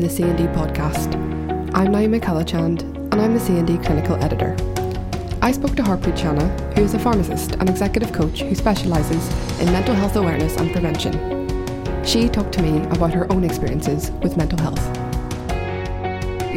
[0.00, 1.14] to the C&D podcast.
[1.74, 4.54] I'm Naima Kalachand and I'm the C&D clinical editor.
[5.42, 9.28] I spoke to Harpreet Chana, who is a pharmacist and executive coach who specialises
[9.60, 11.14] in mental health awareness and prevention.
[12.04, 15.07] She talked to me about her own experiences with mental health.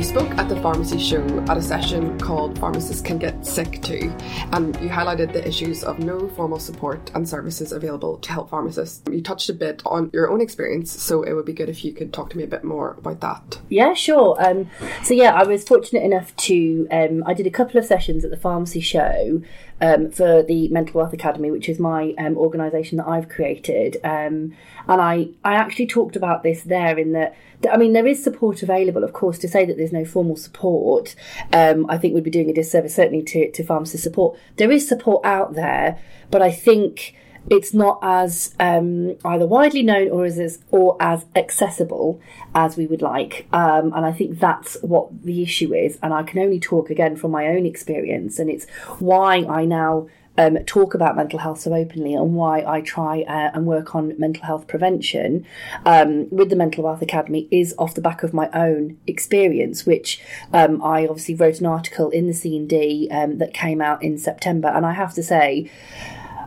[0.01, 4.11] You spoke at the pharmacy show at a session called Pharmacists Can Get Sick Too,
[4.51, 9.03] and you highlighted the issues of no formal support and services available to help pharmacists.
[9.11, 11.93] You touched a bit on your own experience, so it would be good if you
[11.93, 13.59] could talk to me a bit more about that.
[13.69, 14.43] Yeah, sure.
[14.43, 14.71] Um,
[15.03, 18.31] so, yeah, I was fortunate enough to, um, I did a couple of sessions at
[18.31, 19.43] the pharmacy show
[19.81, 23.97] um, for the Mental Wealth Academy, which is my um, organisation that I've created.
[24.03, 24.53] Um,
[24.87, 27.35] and I, I actually talked about this there in that,
[27.69, 31.15] I mean, there is support available, of course, to say that there's no formal support,
[31.51, 34.37] um, I think we'd be doing a disservice certainly to, to pharmacist support.
[34.57, 37.15] There is support out there, but I think
[37.49, 42.21] it's not as um, either widely known or as or as accessible
[42.53, 43.47] as we would like.
[43.51, 45.97] Um, and I think that's what the issue is.
[46.03, 48.67] And I can only talk again from my own experience, and it's
[48.99, 50.07] why I now.
[50.37, 54.17] Um, talk about mental health so openly and why I try uh, and work on
[54.17, 55.45] mental health prevention
[55.85, 60.21] um, with the Mental Wealth Academy is off the back of my own experience, which
[60.53, 64.69] um, I obviously wrote an article in the C&D um, that came out in September.
[64.69, 65.69] And I have to say,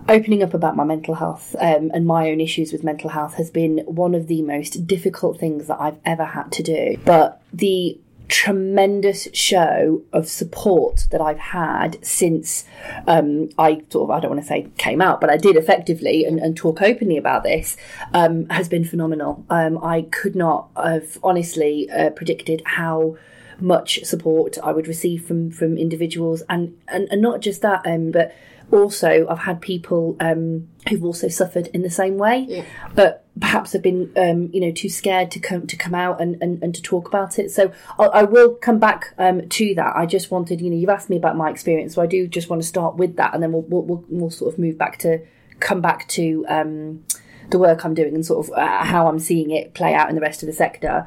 [0.09, 3.51] opening up about my mental health um, and my own issues with mental health has
[3.51, 6.97] been one of the most difficult things that I've ever had to do.
[7.05, 12.65] But the tremendous show of support that I've had since
[13.07, 16.25] um, I sort of, I don't want to say came out, but I did effectively
[16.25, 17.77] and, and talk openly about this
[18.13, 19.45] um, has been phenomenal.
[19.51, 23.17] Um, I could not have honestly uh, predicted how
[23.61, 28.11] much support I would receive from from individuals and and, and not just that um,
[28.11, 28.35] but
[28.75, 32.65] also I've had people um, who've also suffered in the same way, yeah.
[32.95, 36.41] but perhaps have been um, you know too scared to come to come out and,
[36.43, 37.51] and, and to talk about it.
[37.51, 39.97] So I'll, I will come back um, to that.
[39.97, 42.51] I just wanted you know you've asked me about my experience, so I do just
[42.51, 44.99] want to start with that, and then we'll we'll, we'll, we'll sort of move back
[44.99, 45.21] to
[45.61, 46.45] come back to.
[46.49, 47.05] Um,
[47.51, 50.15] the work I'm doing and sort of uh, how I'm seeing it play out in
[50.15, 51.07] the rest of the sector.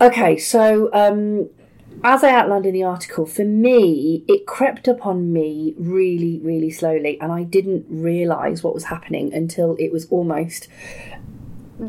[0.00, 1.50] Okay, so um,
[2.02, 7.20] as I outlined in the article, for me, it crept upon me really, really slowly,
[7.20, 10.68] and I didn't realise what was happening until it was almost.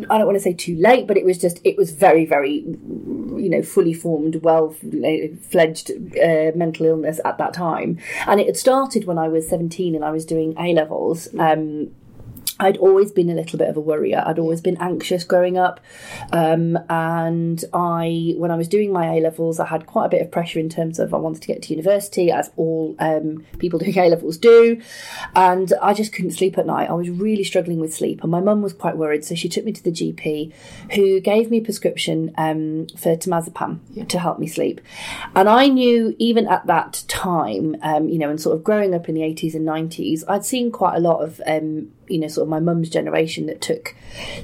[0.09, 2.59] I don't want to say too late, but it was just, it was very, very,
[2.59, 4.73] you know, fully formed, well
[5.49, 7.99] fledged uh, mental illness at that time.
[8.25, 11.27] And it had started when I was 17 and I was doing A levels.
[11.37, 11.91] Um,
[12.61, 14.23] I'd always been a little bit of a worrier.
[14.23, 15.79] I'd always been anxious growing up,
[16.31, 20.21] um, and I, when I was doing my A levels, I had quite a bit
[20.21, 23.79] of pressure in terms of I wanted to get to university, as all um, people
[23.79, 24.79] doing A levels do,
[25.35, 26.89] and I just couldn't sleep at night.
[26.89, 29.65] I was really struggling with sleep, and my mum was quite worried, so she took
[29.65, 30.53] me to the GP,
[30.93, 34.05] who gave me a prescription um, for temazepam yeah.
[34.05, 34.81] to help me sleep,
[35.35, 39.09] and I knew even at that time, um, you know, and sort of growing up
[39.09, 42.43] in the eighties and nineties, I'd seen quite a lot of um, you know, sort
[42.43, 43.95] of my mum's generation that took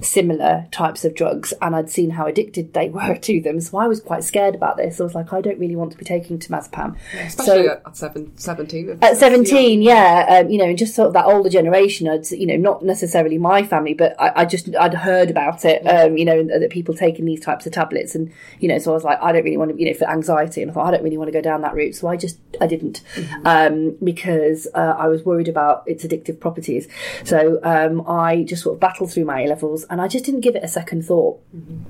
[0.01, 3.59] similar types of drugs, and I'd seen how addicted they were to them.
[3.59, 5.00] So I was quite scared about this.
[5.00, 6.97] I was like, I don't really want to be taking temazepam.
[7.13, 9.00] Yeah, especially so, at seven, 17.
[9.01, 9.94] At 17, yeah.
[10.28, 12.83] yeah um, you know, and just sort of that older generation, I'd, you know, not
[12.83, 16.69] necessarily my family, but I, I just, I'd heard about it, um, you know, that
[16.69, 18.16] people taking these types of tablets.
[18.16, 20.09] And, you know, so I was like, I don't really want to, you know, for
[20.09, 20.61] anxiety.
[20.61, 21.95] And I thought, I don't really want to go down that route.
[21.95, 23.47] So I just, I didn't, mm-hmm.
[23.47, 26.88] um, because uh, I was worried about its addictive properties.
[27.23, 30.41] So um, I just sort of battled through my A levels and I just didn't
[30.41, 31.40] give it a second thought.
[31.56, 31.84] Mm-hmm.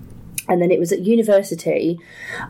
[0.50, 2.00] And then it was at university.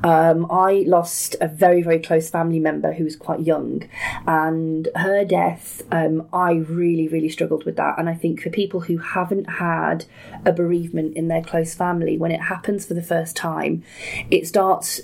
[0.03, 3.89] Um, I lost a very, very close family member who was quite young,
[4.27, 7.97] and her death, um, I really, really struggled with that.
[7.97, 10.05] And I think for people who haven't had
[10.45, 13.83] a bereavement in their close family, when it happens for the first time,
[14.29, 15.01] it starts,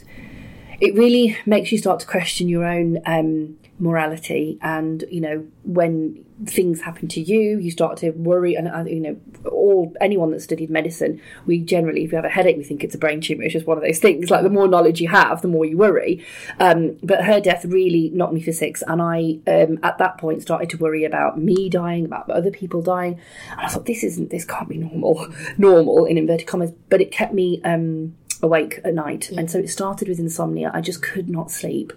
[0.80, 6.24] it really makes you start to question your own um, morality and you know when
[6.46, 9.20] things happen to you you start to worry and uh, you know
[9.52, 12.96] all anyone that studied medicine we generally if you have a headache we think it's
[12.96, 14.32] a brain tumor it's just one of those things.
[14.32, 16.26] Like the more knowledge you have the more you worry.
[16.62, 20.42] Um, but her death really knocked me for six and i um, at that point
[20.42, 23.20] started to worry about me dying about other people dying.
[23.52, 25.28] And i thought this isn't this can't be normal
[25.58, 26.72] normal in inverted commas.
[26.90, 29.30] But it kept me um, awake at night.
[29.32, 29.40] Yeah.
[29.40, 30.70] And so it started with insomnia.
[30.74, 31.94] I just could not sleep.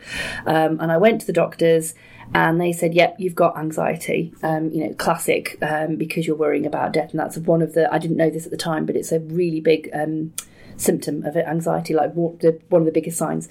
[0.46, 1.94] Um, and I went to the doctors
[2.32, 6.64] and they said, yep, you've got anxiety, um, you know, classic, um, because you're worrying
[6.64, 7.10] about death.
[7.10, 9.20] And that's one of the, I didn't know this at the time, but it's a
[9.20, 10.32] really big um,
[10.76, 12.38] symptom of it, anxiety, like one
[12.72, 13.48] of the biggest signs.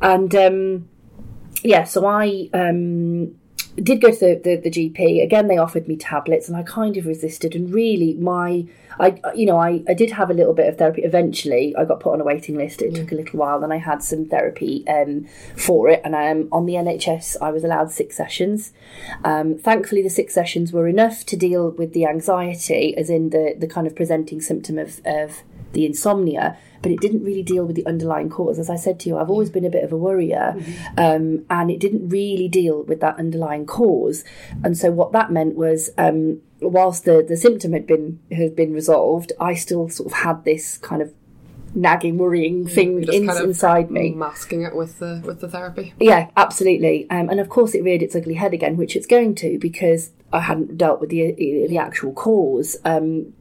[0.00, 0.88] And um,
[1.62, 2.48] yeah, so I
[3.76, 5.22] did go to the, the, the GP.
[5.22, 7.54] Again, they offered me tablets, and I kind of resisted.
[7.54, 8.66] And really, my
[8.98, 11.02] I you know I, I did have a little bit of therapy.
[11.02, 12.82] Eventually, I got put on a waiting list.
[12.82, 15.26] It took a little while, then I had some therapy um,
[15.56, 16.00] for it.
[16.04, 18.72] And I um, on the NHS, I was allowed six sessions.
[19.24, 23.54] Um, thankfully, the six sessions were enough to deal with the anxiety, as in the
[23.58, 25.42] the kind of presenting symptom of of
[25.72, 28.58] the insomnia, but it didn't really deal with the underlying cause.
[28.58, 30.56] As I said to you, I've always been a bit of a worrier,
[30.96, 34.24] um, and it didn't really deal with that underlying cause.
[34.64, 38.72] And so what that meant was, um, whilst the, the symptom had been had been
[38.72, 41.12] resolved, I still sort of had this kind of
[41.74, 44.10] nagging, worrying thing just in, kind of inside me.
[44.10, 45.94] masking it with the with the therapy.
[46.00, 47.08] Yeah, absolutely.
[47.10, 50.10] Um, and of course, it reared its ugly head again, which it's going to because
[50.32, 51.32] I hadn't dealt with the
[51.68, 52.76] the actual cause.
[52.84, 53.34] Um,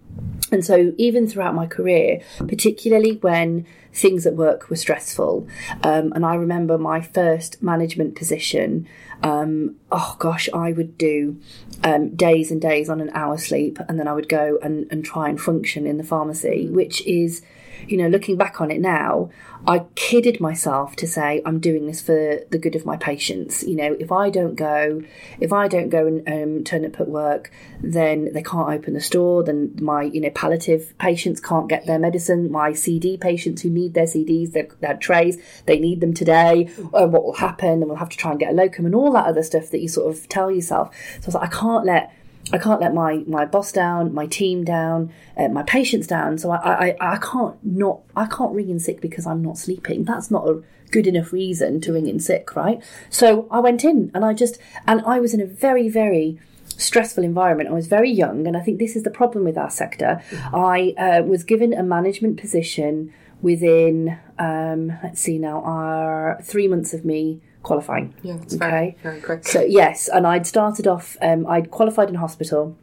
[0.51, 5.48] and so, even throughout my career, particularly when things at work were stressful,
[5.83, 8.88] um, and I remember my first management position.
[9.21, 11.39] Um, oh gosh, I would do
[11.83, 15.04] um, days and days on an hour sleep, and then I would go and, and
[15.04, 17.42] try and function in the pharmacy, which is
[17.88, 19.30] you know, looking back on it now,
[19.68, 23.64] I kidded myself to say I'm doing this for the good of my patients.
[23.64, 25.02] You know, if I don't go,
[25.40, 29.02] if I don't go and um, turn up at work, then they can't open the
[29.02, 29.44] store.
[29.44, 32.52] Then my, you know, palliative patients can't get their medicine.
[32.52, 36.70] My CD patients who need their CDs, their, their trays, they need them today.
[36.94, 37.80] Uh, what will happen?
[37.80, 39.82] Then we'll have to try and get a locum and all that other stuff that
[39.82, 40.96] you sort of tell yourself.
[41.20, 42.14] So I was like, I can't let
[42.51, 46.38] I can't let my my boss down, my team down, uh, my patients down.
[46.38, 50.04] So I, I I can't not I can't ring in sick because I'm not sleeping.
[50.04, 52.84] That's not a good enough reason to ring in sick, right?
[53.10, 56.40] So I went in and I just and I was in a very very
[56.78, 57.69] stressful environment.
[57.69, 60.22] I was very young, and I think this is the problem with our sector.
[60.54, 66.94] I uh, was given a management position within um, let's see now, our three months
[66.94, 68.14] of me qualifying.
[68.24, 68.58] Yeah, Okay.
[68.58, 69.46] very, very quick.
[69.48, 71.18] So yes, and I'd started off.
[71.22, 72.76] Um, I'd qualified in hospital.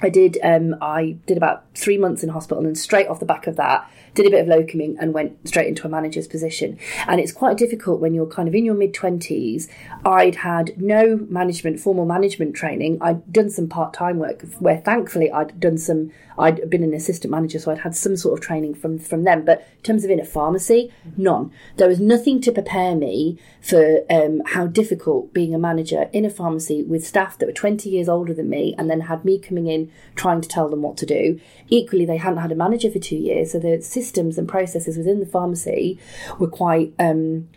[0.00, 0.38] I did.
[0.44, 3.56] Um, I did about three months in hospital, and then straight off the back of
[3.56, 6.78] that, did a bit of locuming and went straight into a manager's position.
[7.08, 9.68] And it's quite difficult when you're kind of in your mid twenties.
[10.04, 12.98] I'd had no management, formal management training.
[13.00, 16.12] I'd done some part time work where, thankfully, I'd done some.
[16.38, 19.44] I'd been an assistant manager, so I'd had some sort of training from from them.
[19.44, 21.50] But in terms of in a pharmacy, none.
[21.76, 26.30] There was nothing to prepare me for um, how difficult being a manager in a
[26.30, 29.66] pharmacy with staff that were 20 years older than me and then had me coming
[29.66, 31.40] in trying to tell them what to do.
[31.68, 35.20] Equally, they hadn't had a manager for two years, so the systems and processes within
[35.20, 35.98] the pharmacy
[36.38, 36.92] were quite.
[36.98, 37.48] Um,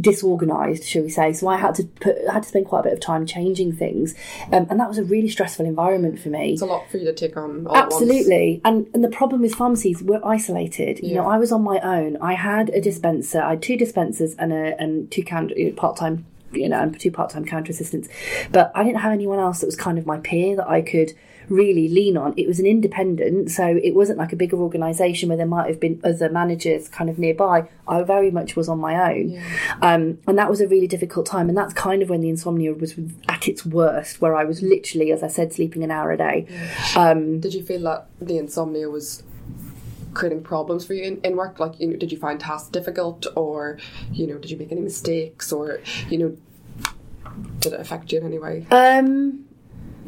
[0.00, 2.82] disorganized shall we say so i had to put I had to spend quite a
[2.84, 4.14] bit of time changing things
[4.52, 7.04] um, and that was a really stressful environment for me It's a lot for you
[7.06, 7.66] to take on.
[7.66, 8.02] All At once.
[8.02, 8.60] Absolutely.
[8.64, 11.00] And and the problem with pharmacies, we're isolated.
[11.00, 12.16] You know, I was on my own.
[12.18, 13.40] I had a dispenser.
[13.40, 17.10] I had two dispensers and a and two counter part time you know, and two
[17.10, 18.08] part time counter assistants.
[18.50, 21.12] But I didn't have anyone else that was kind of my peer that I could
[21.48, 22.34] really lean on.
[22.36, 25.80] It was an independent, so it wasn't like a bigger organisation where there might have
[25.80, 27.68] been other managers kind of nearby.
[27.86, 29.42] I very much was on my own.
[29.82, 31.48] Um, and that was a really difficult time.
[31.48, 32.94] And that's kind of when the insomnia was
[33.28, 36.46] at its worst, where I was literally, as I said, sleeping an hour a day.
[36.96, 39.22] Um, Did you feel that the insomnia was
[40.14, 41.58] creating problems for you in, in work?
[41.60, 43.78] Like, you know, did you find tasks difficult, or
[44.12, 46.36] you know, did you make any mistakes, or you know,
[47.60, 48.66] did it affect you in any way?
[48.70, 49.44] Um,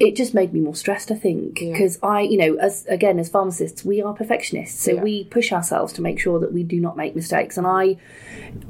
[0.01, 1.73] it just made me more stressed, I think, Yeah.
[1.73, 5.03] because I, you know, as again as pharmacists, we are perfectionists, so Yeah.
[5.03, 7.59] we push ourselves to make sure that we do not make mistakes.
[7.59, 7.97] And I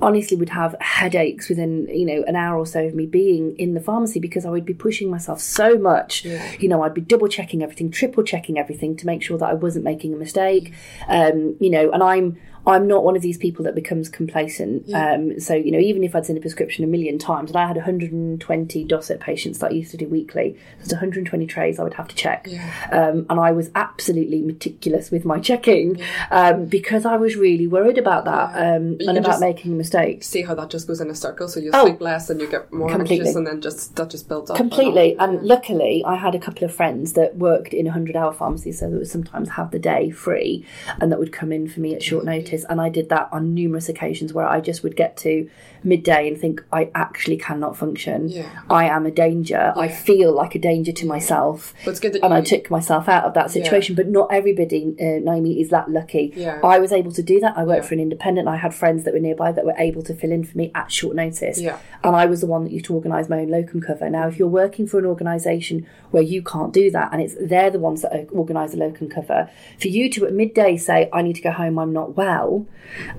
[0.03, 3.75] honestly would have headaches within, you know, an hour or so of me being in
[3.75, 6.25] the pharmacy because I would be pushing myself so much.
[6.25, 6.43] Yeah.
[6.59, 9.55] You know, I'd be double checking everything, triple checking everything to make sure that I
[9.55, 10.73] wasn't making a mistake.
[11.09, 14.93] Um, you know, and I'm I'm not one of these people that becomes complacent.
[14.93, 17.67] Um, so, you know, even if I'd seen a prescription a million times, and I
[17.67, 21.95] had 120 dosette patients that I used to do weekly, there's 120 trays I would
[21.95, 22.47] have to check.
[22.49, 22.71] Yeah.
[22.93, 26.01] Um, and I was absolutely meticulous with my checking
[26.31, 30.27] um, because I was really worried about that um, and about making mistakes.
[30.29, 31.49] See how that just goes in a circle.
[31.49, 31.87] So you Oh.
[31.87, 33.21] sleep less and you get more Completely.
[33.21, 34.57] anxious, and then just that just builds up.
[34.57, 35.17] Completely.
[35.19, 38.73] And luckily, I had a couple of friends that worked in a 100 hour pharmacy,
[38.73, 40.65] so that would sometimes have the day free
[41.01, 42.50] and that would come in for me at short notice.
[42.69, 45.49] And I did that on numerous occasions where I just would get to
[45.85, 48.29] midday and think, I actually cannot function.
[48.29, 48.49] Yeah.
[48.69, 49.73] I am a danger.
[49.77, 51.75] I feel like a danger to myself.
[51.85, 53.95] But it's good that and I took myself out of that situation.
[53.95, 56.33] But not everybody, uh, Naomi, is that lucky.
[56.37, 56.61] Yeah.
[56.65, 57.57] I was able to do that.
[57.57, 57.89] I worked Yeah.
[57.89, 58.49] for an independent.
[58.49, 60.91] I had friends that were nearby that were able to fill in for me at
[60.91, 61.61] short notice.
[61.61, 61.79] Yeah.
[62.03, 64.09] And I was the one that used to organise my own locum cover.
[64.11, 67.71] Now, if you're working for an organisation where you can't do that, and it's they're
[67.71, 71.37] the ones that organise the locum cover, for you to at midday say, "I need
[71.37, 71.79] to go home.
[71.79, 72.67] I'm not well," well,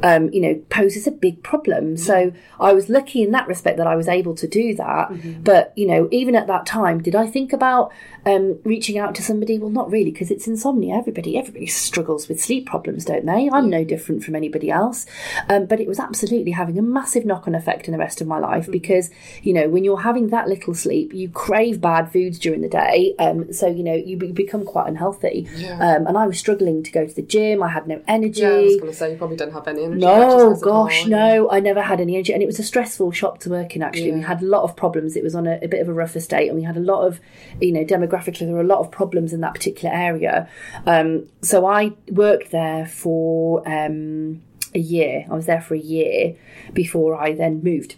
[0.04, 1.98] um, you know, poses a big problem.
[1.98, 5.10] So I was lucky in that respect that I was able to do that.
[5.10, 5.44] Mm-hmm.
[5.44, 7.92] But you know, even at that time, did I think about
[8.26, 9.58] um, reaching out to somebody?
[9.58, 10.96] Well, not really, because it's insomnia.
[10.96, 13.50] Everybody, everybody struggles with sleep problems, don't they?
[13.52, 15.06] I'm no different from anybody else.
[15.50, 18.38] Um, but it was absolutely having a massive knock-on effect in the rest of my
[18.40, 18.72] life Mm-hmm.
[18.72, 19.10] because
[19.42, 23.16] you know, when you're having that little sleep, you crave bad foods during the day.
[23.18, 25.48] Um, so you know, you be- become quite unhealthy.
[25.56, 25.80] Yeah.
[25.80, 27.64] Um, and I was struggling to go to the gym.
[27.64, 28.42] I had no energy.
[28.42, 30.02] Yeah, I was going to say you probably didn't have any energy.
[30.02, 32.34] No, gosh, no, I never had any energy.
[32.34, 34.12] And it was a stressful shop to work in, actually.
[34.12, 35.16] We had a lot of problems.
[35.16, 37.06] It was on a, a bit of a rough estate, and we had a lot
[37.06, 37.20] of,
[37.60, 40.50] you know, demographically, there were a lot of problems in that particular area.
[40.86, 44.42] Um, so I worked there for um,
[44.74, 45.26] a year.
[45.30, 46.36] I was there for a year
[46.74, 47.96] before I then moved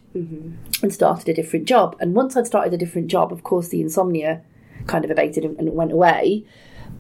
[0.82, 1.96] and started a different job.
[2.00, 4.42] And once I'd started a different job, of course, the insomnia
[4.88, 6.46] kind of abated and, and went away.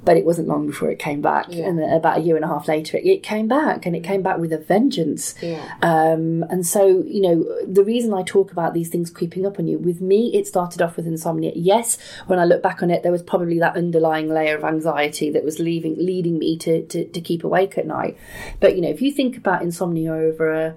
[0.05, 1.45] But it wasn't long before it came back.
[1.49, 1.65] Yeah.
[1.67, 4.21] And about a year and a half later, it, it came back and it came
[4.21, 5.33] back with a vengeance.
[5.41, 5.75] Yeah.
[5.81, 9.67] Um, and so, you know, the reason I talk about these things creeping up on
[9.67, 11.53] you, with me, it started off with insomnia.
[11.55, 15.29] Yes, when I look back on it, there was probably that underlying layer of anxiety
[15.29, 18.17] that was leaving, leading me to, to, to keep awake at night.
[18.59, 20.75] But, you know, if you think about insomnia over a,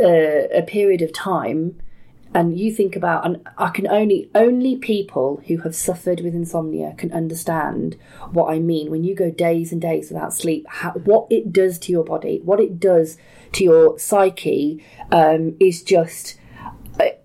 [0.00, 1.76] a, a period of time,
[2.34, 6.94] and you think about and i can only only people who have suffered with insomnia
[6.96, 7.96] can understand
[8.30, 8.90] what i mean.
[8.90, 12.40] When you go days and days without sleep how, what it does to your body
[12.44, 13.16] what it does
[13.52, 16.38] to your psyche um, is just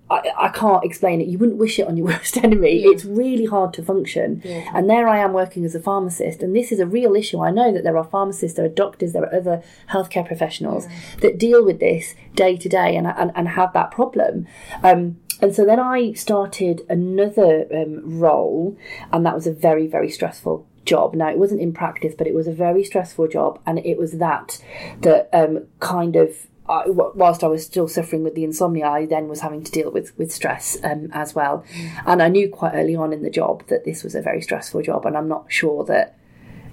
[0.09, 1.27] I, I, can't explain it.
[1.27, 2.83] You wouldn't wish it on your worst enemy.
[2.83, 4.41] It's really hard to function.
[4.43, 4.69] Yeah.
[4.73, 7.41] And there I am working as a pharmacist, and this is a real issue.
[7.41, 10.87] I know that there are pharmacists, there are doctors, there are other healthcare professionals
[11.21, 14.47] that deal with this day to day and, and, and have that problem.
[14.83, 18.77] Um, and so then I started another um, role,
[19.11, 21.13] and that was a very, very stressful job.
[21.13, 24.13] Now, it wasn't in practice, but it was a very stressful job, and it was
[24.13, 24.63] that
[25.01, 29.27] that um, kind of I, whilst I was still suffering with the insomnia, I then
[29.27, 31.63] was having to deal with with stress um, as well.
[32.05, 34.81] And I knew quite early on in the job that this was a very stressful
[34.81, 36.17] job, and I'm not sure that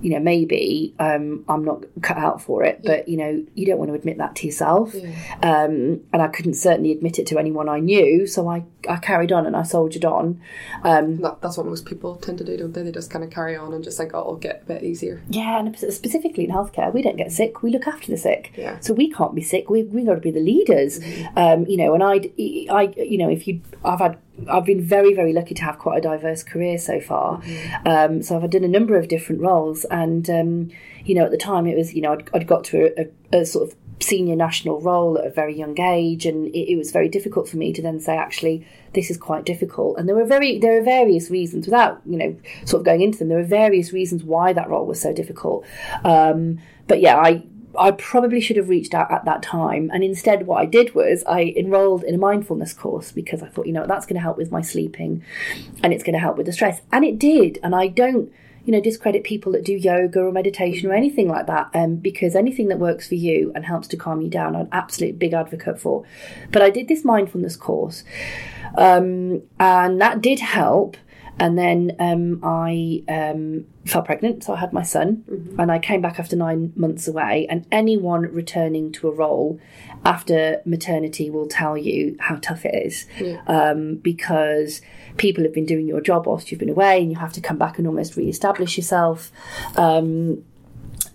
[0.01, 2.81] you know maybe um, I'm not cut out for it.
[2.85, 4.95] But you know, you don't want to admit that to yourself.
[5.43, 9.33] Um, and I couldn't certainly admit it to anyone I knew, so I I carried
[9.33, 10.41] on and I soldiered on.
[10.83, 12.83] Um, That, that's what most people tend to do, don't they?
[12.83, 15.23] They just kind of carry on and just think, oh, it'll get a bit easier.
[15.29, 17.63] Yeah, and specifically in healthcare, we don't get sick.
[17.63, 18.53] We look after the sick.
[18.57, 18.79] Yeah.
[18.81, 19.71] So we can't be sick.
[19.71, 21.01] We we got to be the leaders.
[21.37, 22.31] Um, you know, and I,
[22.71, 24.19] I, you know, if you, I've had,
[24.51, 27.43] I've been very very lucky to have quite a diverse career so far.
[27.87, 30.71] Um, so I've done a number of different roles, and um,
[31.05, 33.41] you know, at the time it was, you know, I'd, I'd got to a, a,
[33.41, 36.91] a sort of senior national role at a very young age and it, it was
[36.91, 39.99] very difficult for me to then say actually this is quite difficult.
[39.99, 43.19] And there were very there are various reasons without you know sort of going into
[43.19, 43.29] them.
[43.29, 45.65] There are various reasons why that role was so difficult.
[46.05, 47.43] Um, but yeah i
[47.79, 51.25] I probably should have reached out at that time, and instead, what I did was
[51.27, 54.37] I enrolled in a mindfulness course because I thought, you know, that's going to help
[54.37, 55.23] with my sleeping,
[55.83, 57.59] and it's going to help with the stress, and it did.
[57.63, 58.33] And I don't,
[58.65, 62.35] you know, discredit people that do yoga or meditation or anything like that, um, because
[62.35, 65.33] anything that works for you and helps to calm you down, I'm an absolute big
[65.33, 66.05] advocate for.
[66.51, 68.05] But I did this mindfulness course,
[68.77, 70.97] um, and that did help.
[71.39, 75.25] And then um, I um, fell pregnant, so I had my son,
[75.59, 77.47] and I came back after nine months away.
[77.51, 79.59] And anyone returning to a role
[80.05, 83.07] after maternity will tell you how tough it is,
[83.47, 84.81] um, because
[85.17, 87.59] people have been doing your job whilst you've been away, and you have to come
[87.59, 89.33] back and almost re-establish yourself.
[89.77, 90.45] Um,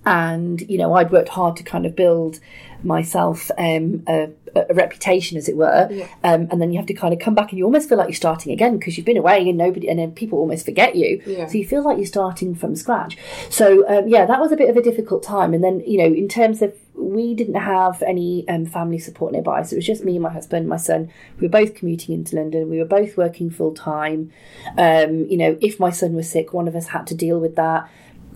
[0.06, 2.40] and you know I'd worked hard to kind of build
[2.84, 5.90] myself um, a, a reputation, as it were,
[6.24, 8.08] um, and then you have to kind of come back and you almost feel like
[8.08, 11.22] you're starting again because you've been away and nobody, and then people almost forget you.
[11.26, 11.48] Yeah.
[11.48, 13.18] So you feel like you're starting from scratch.
[13.50, 15.54] So um, yeah, that was a bit of a difficult time.
[15.54, 19.64] And then you know, in terms of we didn't have any um, family support nearby,
[19.64, 21.12] so it was just me and my husband, my son.
[21.40, 22.70] We were both commuting into London.
[22.70, 24.32] We were both working full time.
[24.78, 27.56] Um, you know, if my son was sick, one of us had to deal with
[27.56, 27.90] that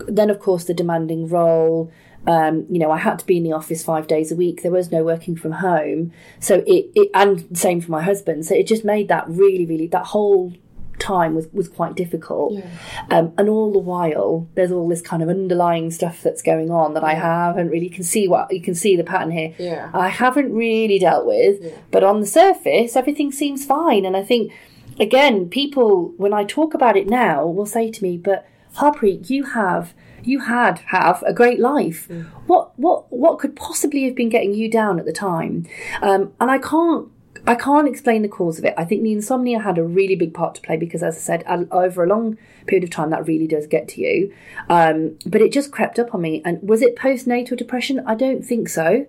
[0.08, 1.90] then of course the demanding role.
[2.26, 4.62] Um, you know i had to be in the office five days a week.
[4.62, 6.12] There was no working from home.
[6.40, 8.46] So it, it and same for my husband.
[8.46, 10.54] So it just made that really really that whole
[10.98, 12.62] time was, was quite difficult.
[13.10, 16.94] Um, and all the while there's all this kind of underlying stuff that's going on
[16.94, 19.54] that i haven't really can see what you can see the pattern here.
[19.58, 19.90] Yeah.
[19.92, 21.56] i haven't really dealt with
[21.90, 24.04] but on the surface everything seems fine.
[24.04, 24.52] And i think
[25.00, 29.44] again people when i talk about it now will say to me but Harpreet, you
[29.44, 32.08] have you had have a great life.
[32.46, 35.66] What what what could possibly have been getting you down at the time?
[36.02, 37.08] Um, and I can't
[37.46, 38.74] I can't explain the cause of it.
[38.78, 41.44] I think the insomnia had a really big part to play because, as I said,
[41.70, 44.32] over a long period of time, that really does get to you.
[44.70, 46.40] Um, but it just crept up on me.
[46.44, 48.02] And was it postnatal depression?
[48.06, 49.06] I don't think so.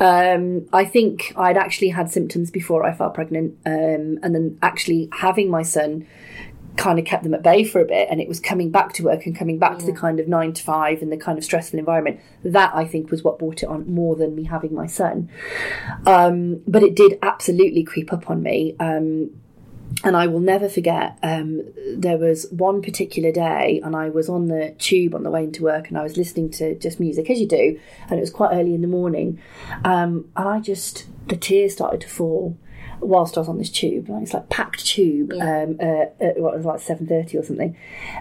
[0.00, 5.08] Um, I think I'd actually had symptoms before I fell pregnant, um, and then actually
[5.12, 6.06] having my son
[6.78, 9.02] kind of kept them at bay for a bit and it was coming back to
[9.02, 11.44] work and coming back to the kind of nine to five and the kind of
[11.44, 12.20] stressful environment.
[12.44, 15.28] That i think was what brought it on more than me having my son.
[16.06, 19.30] Um, but it did absolutely creep up on me um,
[20.04, 21.18] and I will never forget.
[21.22, 21.62] Um,
[21.96, 25.62] there was one particular day, and I was on the tube on the way into
[25.62, 28.52] work, and I was listening to just music as you do, and it was quite
[28.52, 29.40] early in the morning,
[29.84, 32.56] um, and I just the tears started to fall,
[33.00, 34.08] whilst I was on this tube.
[34.08, 35.32] Like, it's like packed tube.
[35.34, 35.62] Yeah.
[35.62, 37.76] Um, uh, at, what was like seven thirty or something,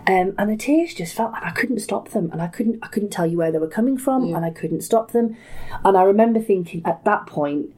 [0.08, 2.88] um, and the tears just felt like I couldn't stop them, and I couldn't I
[2.88, 4.38] couldn't tell you where they were coming from, yeah.
[4.38, 5.38] and I couldn't stop them.
[5.84, 7.74] And I remember thinking at that point,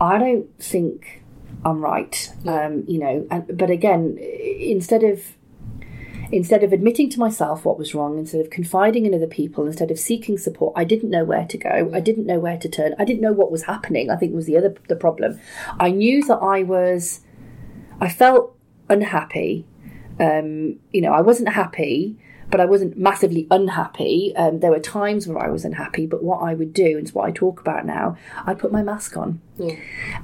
[0.00, 1.22] I don't think
[1.64, 2.32] I'm right.
[2.42, 2.66] Yeah.
[2.66, 5.36] Um, you know, and but again, instead of
[6.32, 9.90] Instead of admitting to myself what was wrong, instead of confiding in other people, instead
[9.90, 11.90] of seeking support, I didn't know where to go.
[11.92, 12.94] I didn't know where to turn.
[12.98, 14.10] I didn't know what was happening.
[14.10, 15.38] I think was the other the problem.
[15.78, 17.20] I knew that I was,
[18.00, 18.56] I felt
[18.88, 19.66] unhappy.
[20.18, 22.18] Um, you know, I wasn't happy,
[22.52, 24.34] but I wasn't massively unhappy.
[24.36, 27.14] Um, there were times where I was unhappy, but what I would do, and it's
[27.14, 29.40] what I talk about now, I'd put my mask on.
[29.56, 29.76] Yeah.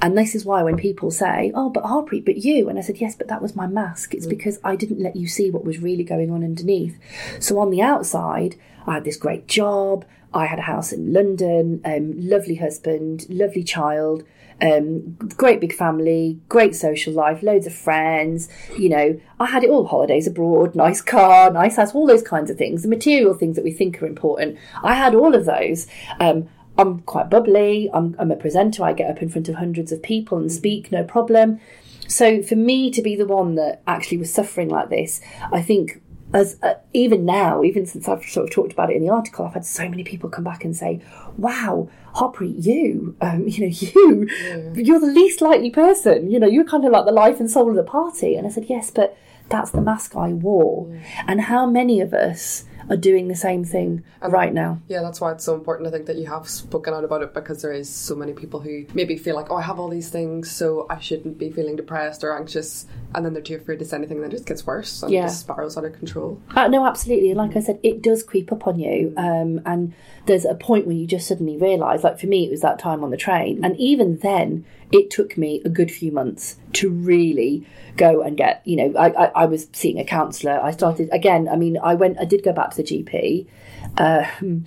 [0.02, 2.98] And this is why when people say, "Oh, but Harpreet, but you," and I said,
[2.98, 4.30] "Yes, but that was my mask." It's mm.
[4.30, 6.98] because I didn't let you see what was really going on underneath.
[7.40, 8.56] So on the outside,
[8.86, 10.04] I had this great job.
[10.34, 14.22] I had a house in London, um, lovely husband, lovely child,
[14.60, 18.48] um, great big family, great social life, loads of friends.
[18.76, 22.50] You know, I had it all holidays abroad, nice car, nice house, all those kinds
[22.50, 24.58] of things, the material things that we think are important.
[24.82, 25.86] I had all of those.
[26.20, 29.90] Um, I'm quite bubbly, I'm, I'm a presenter, I get up in front of hundreds
[29.90, 31.60] of people and speak, no problem.
[32.06, 35.20] So for me to be the one that actually was suffering like this,
[35.52, 36.00] I think
[36.32, 39.46] as uh, even now, even since I've sort of talked about it in the article,
[39.46, 41.00] I've had so many people come back and say,
[41.38, 44.72] "Wow, Harpreet, you, um, you know, you, yeah.
[44.74, 46.30] you're the least likely person.
[46.30, 48.50] You know, you're kind of like the life and soul of the party." And I
[48.50, 49.16] said, "Yes, but
[49.48, 51.24] that's the mask I wore." Yeah.
[51.26, 54.80] And how many of us are doing the same thing and right now.
[54.88, 55.88] Yeah, that's why it's so important.
[55.88, 58.60] I think that you have spoken out about it because there is so many people
[58.60, 61.76] who maybe feel like, oh, I have all these things, so I shouldn't be feeling
[61.76, 64.46] depressed or anxious, and then they're too afraid to say anything, and then it just
[64.46, 65.22] gets worse and yeah.
[65.22, 66.40] just spirals out of control.
[66.54, 67.34] Uh, no, absolutely.
[67.34, 69.94] Like I said, it does creep up on you, um, and
[70.26, 72.04] there's a point where you just suddenly realise.
[72.04, 75.36] Like for me, it was that time on the train, and even then, it took
[75.36, 79.44] me a good few months to really go and get, you know, I, I, I
[79.46, 80.58] was seeing a counsellor.
[80.60, 83.46] I started, again, I mean, I went, I did go back to the GP.
[83.98, 84.64] Um,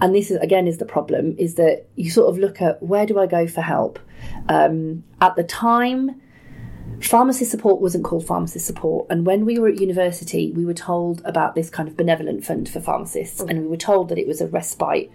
[0.00, 3.06] and this is, again, is the problem is that you sort of look at where
[3.06, 3.98] do I go for help?
[4.48, 6.20] Um, at the time,
[7.00, 9.06] pharmacy support wasn't called pharmacy support.
[9.08, 12.68] And when we were at university, we were told about this kind of benevolent fund
[12.68, 13.40] for pharmacists.
[13.40, 15.10] And we were told that it was a respite,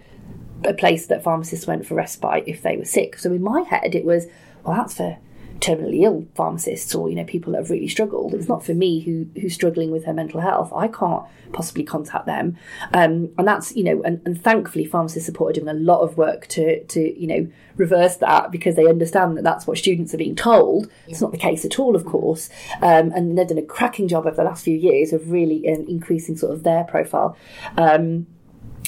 [0.64, 3.18] a place that pharmacists went for respite if they were sick.
[3.18, 4.26] So in my head, it was,
[4.64, 5.18] well, that's for
[5.60, 8.34] terminally ill pharmacists or you know people that have really struggled.
[8.34, 10.72] It's not for me who who's struggling with her mental health.
[10.74, 12.56] I can't possibly contact them,
[12.92, 16.16] um, and that's you know and, and thankfully pharmacy support are doing a lot of
[16.16, 20.18] work to to you know reverse that because they understand that that's what students are
[20.18, 20.90] being told.
[21.06, 22.50] It's not the case at all, of course,
[22.82, 25.86] um, and they've done a cracking job over the last few years of really um,
[25.88, 27.36] increasing sort of their profile.
[27.76, 28.26] Um,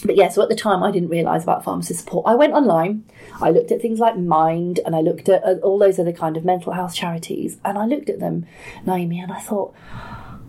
[0.05, 2.27] but yeah, so at the time I didn't realise about pharmacist support.
[2.27, 3.05] I went online,
[3.41, 6.37] I looked at things like Mind, and I looked at uh, all those other kind
[6.37, 8.47] of mental health charities, and I looked at them,
[8.87, 9.75] Naomi, and I thought,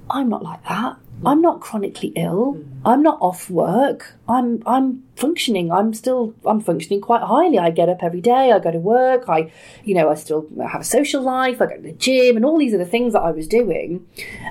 [0.10, 0.98] I'm not like that.
[1.24, 2.64] I'm not chronically ill.
[2.84, 4.16] I'm not off work.
[4.28, 5.72] I'm I'm functioning.
[5.72, 7.60] I'm still I'm functioning quite highly.
[7.60, 8.52] I get up every day.
[8.52, 9.30] I go to work.
[9.30, 9.52] I,
[9.84, 11.62] you know, I still have a social life.
[11.62, 14.08] I go to the gym and all these the things that I was doing.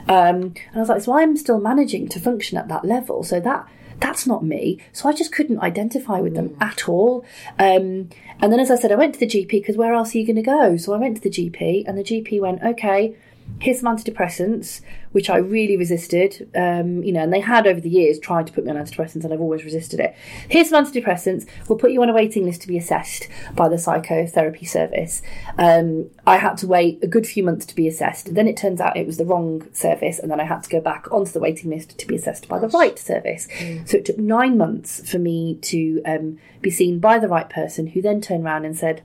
[0.07, 3.24] Um, and I was like, so I'm still managing to function at that level.
[3.24, 3.66] So that
[4.00, 4.78] that's not me.
[4.92, 6.62] So I just couldn't identify with them mm.
[6.62, 7.24] at all.
[7.58, 8.08] Um,
[8.40, 10.26] and then, as I said, I went to the GP because where else are you
[10.26, 10.76] going to go?
[10.76, 13.14] So I went to the GP, and the GP went, okay,
[13.60, 14.80] here's some antidepressants
[15.12, 16.51] which I really resisted.
[16.55, 19.25] Um, you know, and they had over the years tried to put me on antidepressants,
[19.25, 20.14] and I've always resisted it.
[20.49, 21.46] Here's some antidepressants.
[21.68, 25.23] We'll put you on a waiting list to be assessed by the psychotherapy service.
[25.59, 28.35] Um, I had to wait a good few months to be assessed.
[28.35, 30.81] Then it turns out it was the wrong service, and then I had to go
[30.81, 33.49] back onto the waiting list to be assessed by the right service.
[33.59, 33.88] Mm.
[33.88, 37.88] So it took nine months for me to um, be seen by the right person,
[37.88, 39.03] who then turned around and said,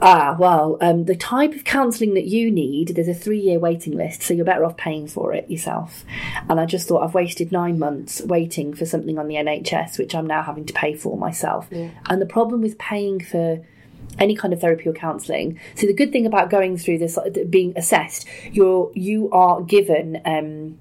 [0.00, 4.22] "Ah, well, um, the type of counselling that you need, there's a three-year waiting list,
[4.22, 6.04] so you're better off paying for it yourself.
[6.48, 10.14] And I just thought I've wasted nine months waiting for something on the NHS, which
[10.14, 11.68] I'm now having to pay for myself.
[11.70, 11.90] Yeah.
[12.08, 13.64] And the problem with paying for
[14.18, 15.58] any kind of therapy or counselling.
[15.74, 17.18] So the good thing about going through this,
[17.48, 20.20] being assessed, you're you are given.
[20.24, 20.78] Um,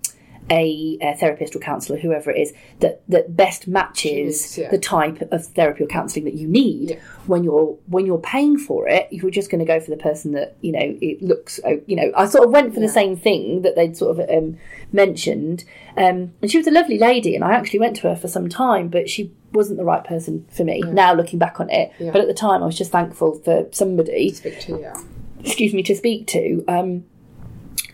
[0.50, 4.70] a, a, therapist or counsellor, whoever it is, that, that best matches yeah.
[4.70, 6.92] the type of therapy or counselling that you need.
[6.92, 7.00] Yeah.
[7.26, 10.32] When you're when you're paying for it, you're just going to go for the person
[10.32, 11.60] that you know it looks.
[11.66, 12.88] Oh, you know, I sort of went for yeah.
[12.88, 14.58] the same thing that they'd sort of um,
[14.94, 15.66] mentioned,
[15.98, 18.48] um, and she was a lovely lady, and I actually went to her for some
[18.48, 20.82] time, but she wasn't the right person for me.
[20.82, 24.30] Now looking back on it, but at the time, I was just thankful for somebody.
[24.30, 24.98] To speak to, yeah.
[25.42, 26.64] Excuse me, to speak to.
[26.70, 27.04] Um,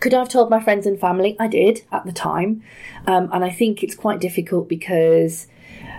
[0.00, 1.36] could I have told my friends and family?
[1.38, 2.62] I did at the time.
[3.06, 5.46] Um, and I think it's quite difficult because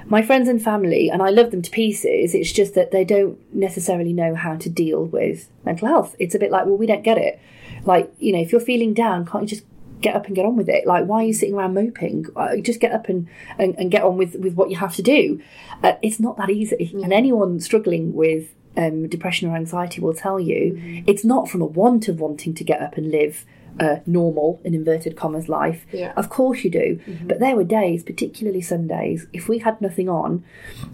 [0.08, 3.40] my friends and family, and I love them to pieces, it's just that they don't
[3.54, 6.16] necessarily know how to deal with mental health.
[6.20, 7.40] It's a bit like, well, we don't get it.
[7.84, 9.66] Like, you know, if you're feeling down, can't you just
[10.02, 10.86] get up and get on with it?
[10.86, 12.28] Like, why are you sitting around moping?
[12.36, 13.28] Uh, just get up and,
[13.58, 15.42] and, and get on with, with what you have to do.
[15.82, 16.92] Uh, it's not that easy.
[17.02, 21.10] And anyone struggling with um, depression or anxiety will tell you mm-hmm.
[21.10, 23.46] it's not from a want of wanting to get up and live
[23.80, 25.86] a normal, in inverted commas, life.
[25.92, 26.14] Yeah.
[26.16, 27.00] Of course you do.
[27.06, 27.28] Mm-hmm.
[27.28, 30.44] But there were days, particularly Sundays, if we had nothing on,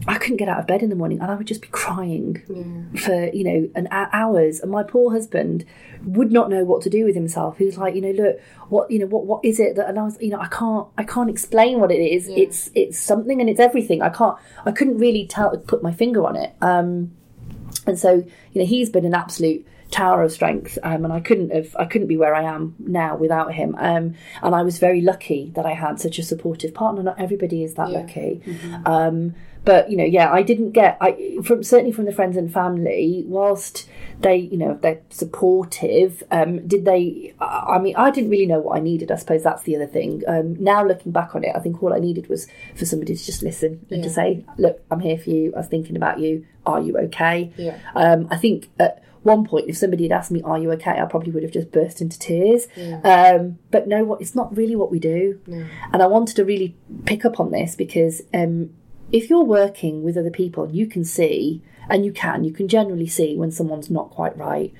[0.08, 2.42] I couldn't get out of bed in the morning and I would just be crying
[2.50, 3.02] yeah.
[3.02, 4.60] for, you know, an hours.
[4.60, 5.66] And my poor husband
[6.04, 7.58] would not know what to do with himself.
[7.58, 8.40] He was like, you know, look,
[8.70, 10.88] what, you know, what, what is it that, and I was, you know, I can't,
[10.98, 12.28] I can't explain what it is.
[12.28, 12.38] Yeah.
[12.38, 14.02] It's, it's something and it's everything.
[14.02, 16.54] I can't, I couldn't really tell, put my finger on it.
[16.62, 17.12] Um,
[17.86, 21.52] and so, you know, he's been an absolute tower of strength, um, and I couldn't
[21.54, 23.76] have I couldn't be where I am now without him.
[23.78, 27.04] Um, and I was very lucky that I had such a supportive partner.
[27.04, 28.00] Not everybody is that yeah.
[28.00, 28.42] lucky.
[28.46, 28.88] Mm-hmm.
[28.88, 32.52] Um, but you know, yeah, I didn't get I from certainly from the friends and
[32.52, 33.24] family.
[33.28, 33.88] Whilst
[34.20, 37.34] they, you know, they're supportive, um, did they?
[37.40, 39.12] I mean, I didn't really know what I needed.
[39.12, 40.24] I suppose that's the other thing.
[40.28, 43.24] Um, now looking back on it, I think all I needed was for somebody to
[43.24, 44.04] just listen and yeah.
[44.04, 45.54] to say, "Look, I'm here for you.
[45.54, 46.46] I was thinking about you.
[46.66, 47.78] Are you okay?" Yeah.
[47.94, 48.70] Um, I think.
[48.80, 48.90] Uh,
[49.24, 51.72] one point, if somebody had asked me, "Are you okay?" I probably would have just
[51.72, 52.68] burst into tears.
[52.76, 53.00] Yeah.
[53.02, 55.40] Um, but no, what it's not really what we do.
[55.46, 55.66] No.
[55.94, 58.72] And I wanted to really pick up on this because um,
[59.12, 63.08] if you're working with other people, you can see, and you can, you can generally
[63.08, 64.74] see when someone's not quite right.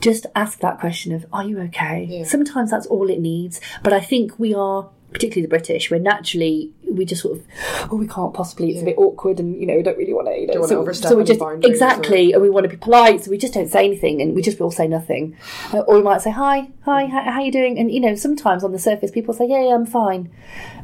[0.00, 2.24] Just ask that question of, "Are you okay?" Yeah.
[2.24, 3.60] Sometimes that's all it needs.
[3.82, 7.46] But I think we are particularly the British, we're naturally we just sort of
[7.90, 8.82] oh we can't possibly it's yeah.
[8.82, 11.16] a bit awkward and you know we don't really want to you know so, so
[11.16, 12.36] we just exactly or...
[12.36, 14.60] and we want to be polite so we just don't say anything and we just
[14.60, 15.36] all say nothing
[15.72, 18.64] uh, or we might say hi hi how, how, you doing and you know sometimes
[18.64, 20.30] on the surface people say yeah, yeah I'm fine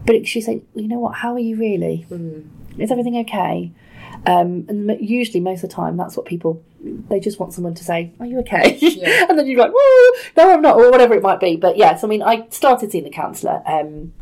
[0.07, 2.47] but she say well, you know what how are you really mm.
[2.79, 3.73] is everything okay
[4.27, 7.85] um, and usually most of the time that's what people they just want someone to
[7.85, 9.27] say, "Are you okay?" Yeah.
[9.29, 11.57] and then you're like, "Woo, no, I'm not," or whatever it might be.
[11.57, 14.13] But yes, I mean, I started seeing the counsellor, um,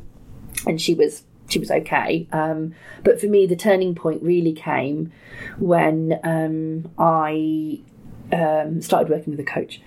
[0.67, 2.27] and she was she was okay.
[2.33, 5.13] Um, but for me, the turning point really came
[5.59, 7.81] when um, I
[8.33, 9.81] um, started working with a coach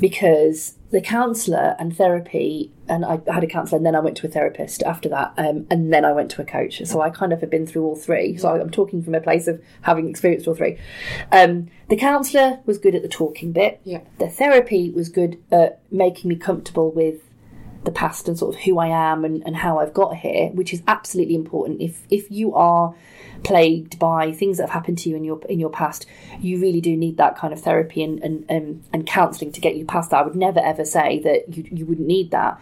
[0.00, 4.26] because the counsellor and therapy, and I had a counsellor, and then I went to
[4.26, 6.80] a therapist after that, um, and then I went to a coach.
[6.84, 8.36] So I kind of have been through all three.
[8.36, 10.78] So I'm talking from a place of having experienced all three.
[11.32, 13.80] Um, the counsellor was good at the talking bit.
[13.84, 14.00] Yeah.
[14.18, 17.20] The therapy was good at making me comfortable with
[17.86, 20.74] the past and sort of who I am and, and how I've got here, which
[20.74, 21.80] is absolutely important.
[21.80, 22.94] If if you are
[23.44, 26.04] plagued by things that have happened to you in your in your past,
[26.40, 29.76] you really do need that kind of therapy and and, um, and counselling to get
[29.76, 30.18] you past that.
[30.18, 32.60] I would never ever say that you, you wouldn't need that.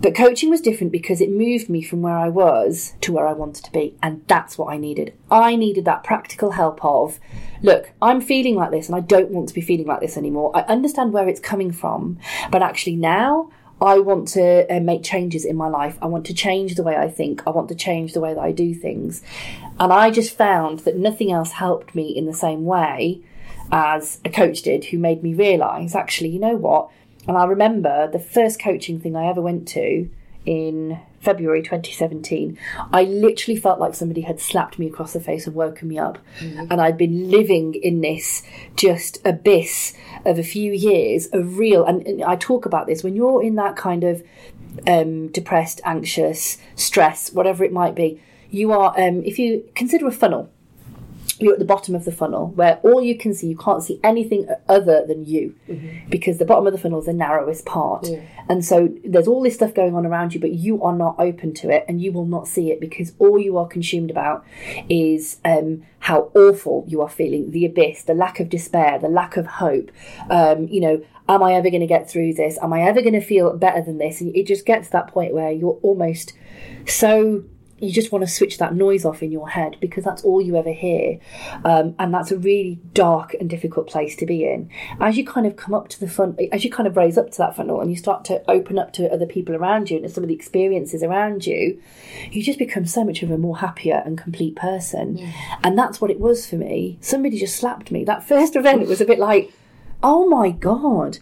[0.00, 3.34] But coaching was different because it moved me from where I was to where I
[3.34, 3.94] wanted to be.
[4.02, 5.12] And that's what I needed.
[5.30, 7.20] I needed that practical help of,
[7.60, 10.56] look, I'm feeling like this and I don't want to be feeling like this anymore.
[10.56, 12.18] I understand where it's coming from.
[12.50, 15.98] But actually now I want to uh, make changes in my life.
[16.02, 17.42] I want to change the way I think.
[17.46, 19.22] I want to change the way that I do things.
[19.78, 23.22] And I just found that nothing else helped me in the same way
[23.72, 26.90] as a coach did, who made me realize actually, you know what?
[27.26, 30.10] And I remember the first coaching thing I ever went to
[30.44, 32.58] in February 2017,
[32.92, 36.18] I literally felt like somebody had slapped me across the face and woken me up.
[36.40, 36.66] Mm-hmm.
[36.70, 38.42] And I'd been living in this
[38.74, 43.14] just abyss of a few years of real, and, and I talk about this when
[43.14, 44.22] you're in that kind of
[44.86, 50.12] um, depressed, anxious, stress, whatever it might be, you are, um, if you consider a
[50.12, 50.50] funnel,
[51.40, 53.98] you're at the bottom of the funnel where all you can see, you can't see
[54.04, 56.08] anything other than you mm-hmm.
[56.08, 58.06] because the bottom of the funnel is the narrowest part.
[58.06, 58.22] Yeah.
[58.48, 61.54] And so there's all this stuff going on around you, but you are not open
[61.54, 64.44] to it and you will not see it because all you are consumed about
[64.88, 69.36] is um, how awful you are feeling, the abyss, the lack of despair, the lack
[69.36, 69.90] of hope.
[70.28, 72.58] Um, you know, am I ever going to get through this?
[72.60, 74.20] Am I ever going to feel better than this?
[74.20, 76.32] And it just gets to that point where you're almost
[76.86, 77.44] so
[77.80, 80.56] you just want to switch that noise off in your head because that's all you
[80.56, 81.18] ever hear.
[81.64, 84.70] Um, and that's a really dark and difficult place to be in.
[85.00, 87.30] As you kind of come up to the front, as you kind of raise up
[87.30, 90.10] to that funnel and you start to open up to other people around you and
[90.10, 91.80] some of the experiences around you,
[92.30, 95.16] you just become so much of a more happier and complete person.
[95.16, 95.32] Yeah.
[95.64, 96.98] And that's what it was for me.
[97.00, 98.04] Somebody just slapped me.
[98.04, 99.52] That first event, it was a bit like,
[100.02, 101.18] oh my God,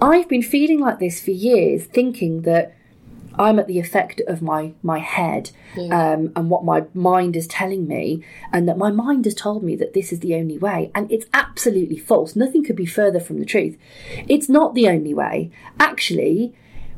[0.00, 2.76] I've been feeling like this for years, thinking that
[3.38, 6.12] I'm at the effect of my my head yeah.
[6.12, 9.76] um, and what my mind is telling me, and that my mind has told me
[9.76, 12.36] that this is the only way, and it's absolutely false.
[12.36, 13.76] Nothing could be further from the truth.
[14.28, 15.50] It's not the only way.
[15.78, 16.54] Actually,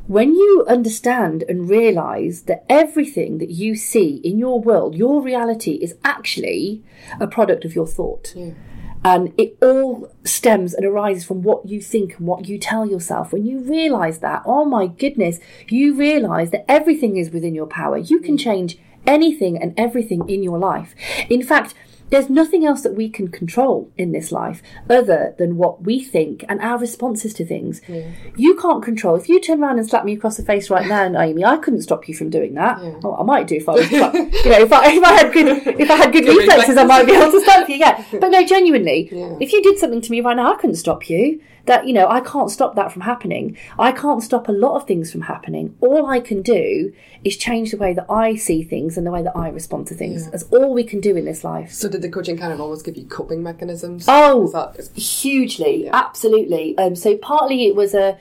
[0.07, 5.73] when you understand and realize that everything that you see in your world, your reality,
[5.73, 6.83] is actually
[7.19, 8.33] a product of your thought.
[8.35, 8.53] Yeah.
[9.03, 13.31] And it all stems and arises from what you think and what you tell yourself.
[13.31, 17.97] When you realize that, oh my goodness, you realize that everything is within your power.
[17.97, 18.43] You can mm.
[18.43, 20.95] change anything and everything in your life.
[21.29, 21.73] In fact,
[22.09, 26.43] there's nothing else that we can control in this life other than what we think
[26.49, 27.81] and our responses to things.
[27.87, 28.11] Yeah.
[28.35, 29.15] You can't control.
[29.15, 31.81] If you turn around and slap me across the face right now, Naomi, I couldn't
[31.81, 32.83] stop you from doing that.
[32.83, 32.99] Yeah.
[33.03, 35.47] Oh, I might do if I was, you know, if I, if I had good,
[35.79, 37.75] if I had good, good reflexes, reflexes, I might be able to stop you.
[37.75, 39.37] Yeah, but no, genuinely, yeah.
[39.39, 42.07] if you did something to me right now, I couldn't stop you that you know
[42.09, 43.55] i can't stop that from happening.
[43.77, 45.75] I can't stop a lot of things from happening.
[45.79, 46.91] All i can do
[47.23, 49.93] is change the way that i see things and the way that i respond to
[49.93, 50.23] things.
[50.23, 50.31] Yeah.
[50.31, 51.71] that's all we can do in this life.
[51.71, 54.05] So did the coaching kind of almost give you coping mechanisms?
[54.07, 54.97] Oh that...
[54.97, 55.85] hugely.
[55.85, 55.95] Yeah.
[55.95, 56.77] absolutely.
[56.79, 58.17] Um, so partly it was a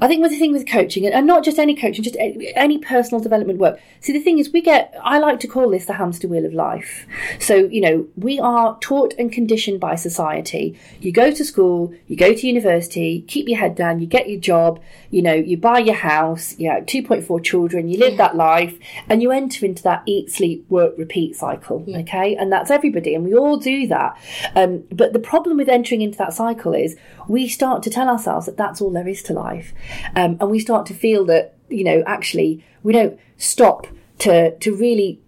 [0.00, 3.22] I think with the thing with coaching, and not just any coaching, just any personal
[3.22, 3.80] development work.
[4.00, 6.52] See, the thing is, we get, I like to call this the hamster wheel of
[6.52, 7.06] life.
[7.40, 10.78] So, you know, we are taught and conditioned by society.
[11.00, 14.40] You go to school, you go to university, keep your head down, you get your
[14.40, 18.18] job, you know, you buy your house, you know, 2.4 children, you live yeah.
[18.18, 21.84] that life, and you enter into that eat, sleep, work, repeat cycle.
[21.86, 21.98] Yeah.
[21.98, 22.36] Okay.
[22.36, 24.18] And that's everybody, and we all do that.
[24.54, 26.96] Um, but the problem with entering into that cycle is
[27.28, 29.72] we start to tell ourselves that that's all there is to life.
[30.14, 33.86] Um, and we start to feel that, you know, actually we don't stop
[34.18, 35.20] to, to really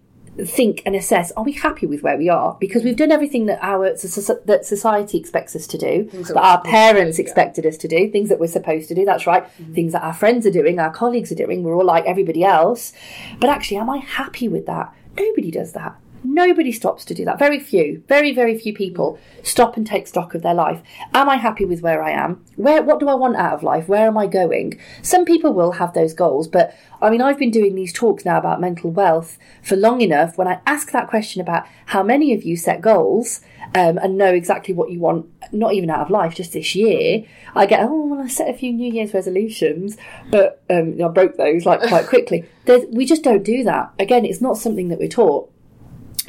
[0.45, 2.57] think and assess are we happy with where we are?
[2.59, 6.43] Because we've done everything that our that society expects us to do things that, that
[6.43, 7.69] our parents do, expected yeah.
[7.69, 9.43] us to do things that we're supposed to do that's right.
[9.43, 9.73] Mm-hmm.
[9.73, 12.93] things that our friends are doing our colleagues are doing we're all like everybody else.
[13.39, 14.93] But actually am i happy with that?
[15.17, 17.39] Nobody does that Nobody stops to do that.
[17.39, 20.81] Very few, very, very few people stop and take stock of their life.
[21.13, 22.43] Am I happy with where I am?
[22.55, 23.87] Where, what do I want out of life?
[23.87, 24.79] Where am I going?
[25.01, 28.37] Some people will have those goals, but I mean, I've been doing these talks now
[28.37, 30.37] about mental wealth for long enough.
[30.37, 33.41] When I ask that question about how many of you set goals
[33.73, 37.23] um, and know exactly what you want, not even out of life, just this year,
[37.55, 39.95] I get, oh, well, I set a few New Year's resolutions,
[40.29, 42.45] but um, I broke those like quite quickly.
[42.65, 43.93] There's, we just don't do that.
[43.97, 45.51] Again, it's not something that we're taught.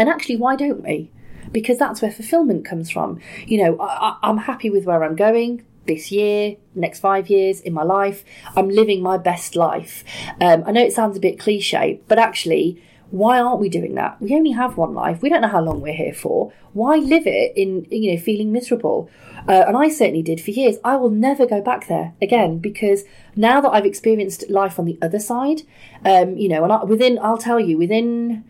[0.00, 1.12] And actually, why don't we?
[1.52, 3.20] Because that's where fulfillment comes from.
[3.46, 7.74] You know, I, I'm happy with where I'm going this year, next five years in
[7.74, 8.24] my life.
[8.56, 10.02] I'm living my best life.
[10.40, 14.18] Um, I know it sounds a bit cliche, but actually, why aren't we doing that?
[14.22, 15.20] We only have one life.
[15.20, 16.50] We don't know how long we're here for.
[16.72, 19.10] Why live it in, you know, feeling miserable?
[19.46, 20.76] Uh, and I certainly did for years.
[20.82, 23.04] I will never go back there again because
[23.36, 25.62] now that I've experienced life on the other side,
[26.06, 28.44] um, you know, and I, within, I'll tell you, within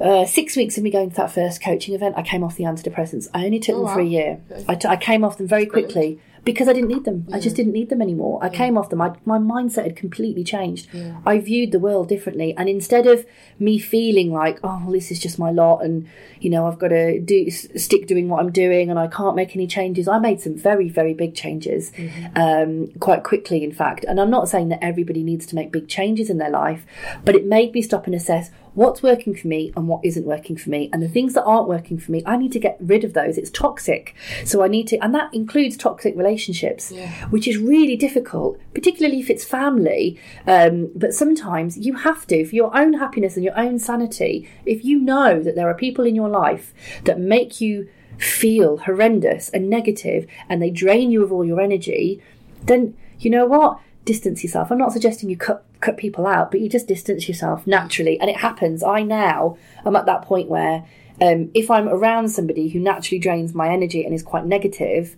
[0.00, 2.64] uh, six weeks of me going to that first coaching event, I came off the
[2.64, 3.28] antidepressants.
[3.34, 4.06] I only took oh, them for wow.
[4.06, 4.40] a year.
[4.50, 4.64] Okay.
[4.68, 7.28] I, t- I came off them very quickly because I didn't need them.
[7.30, 8.38] I just didn't need them anymore.
[8.42, 9.02] I came off them.
[9.02, 10.88] I, my mindset had completely changed.
[11.26, 13.26] I viewed the world differently, and instead of
[13.58, 16.08] me feeling like, oh, well, this is just my lot, and
[16.40, 19.54] you know, I've got to do stick doing what I'm doing, and I can't make
[19.54, 20.08] any changes.
[20.08, 22.38] I made some very, very big changes, mm-hmm.
[22.38, 24.04] um, quite quickly, in fact.
[24.08, 26.86] And I'm not saying that everybody needs to make big changes in their life,
[27.26, 30.56] but it made me stop and assess what's working for me and what isn't working
[30.56, 30.88] for me.
[30.92, 33.36] And the things that aren't working for me, I need to get rid of those.
[33.36, 34.14] It's toxic.
[34.44, 37.10] So I need to, and that includes toxic relationships, yeah.
[37.30, 40.16] which is really difficult, particularly if it's family.
[40.46, 44.84] Um, but sometimes you have to, for your own happiness and your own sanity, if
[44.84, 49.68] you know that there are people in your life that make you feel horrendous and
[49.68, 52.22] negative and they drain you of all your energy,
[52.62, 53.80] then you know what?
[54.08, 54.72] Distance yourself.
[54.72, 58.18] I'm not suggesting you cut cut people out, but you just distance yourself naturally.
[58.18, 58.82] And it happens.
[58.82, 60.86] I now am at that point where
[61.20, 65.14] um, if I'm around somebody who naturally drains my energy and is quite negative,